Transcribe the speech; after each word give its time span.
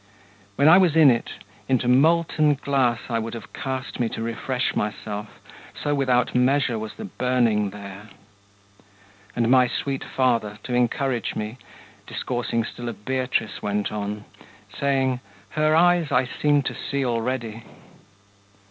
When 0.55 0.67
I 0.67 0.79
was 0.79 0.95
in 0.95 1.11
it, 1.11 1.29
into 1.69 1.87
molten 1.87 2.55
glass 2.55 3.01
I 3.07 3.19
would 3.19 3.35
have 3.35 3.53
cast 3.53 3.99
me 3.99 4.09
to 4.09 4.23
refresh 4.23 4.75
myself, 4.75 5.39
So 5.79 5.93
without 5.93 6.33
measure 6.33 6.79
was 6.79 6.95
the 6.95 7.05
burning 7.05 7.69
there! 7.69 8.09
And 9.35 9.51
my 9.51 9.67
sweet 9.67 10.03
Father, 10.03 10.57
to 10.63 10.73
encourage 10.73 11.35
me, 11.35 11.59
Discoursing 12.07 12.63
still 12.63 12.89
of 12.89 13.05
Beatrice 13.05 13.61
went 13.61 13.91
on, 13.91 14.25
Saying: 14.75 15.19
"Her 15.51 15.75
eyes 15.75 16.11
I 16.11 16.25
seem 16.25 16.63
to 16.63 16.73
see 16.73 17.05
already!" 17.05 17.61